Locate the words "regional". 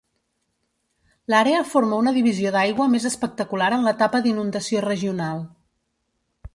4.91-5.49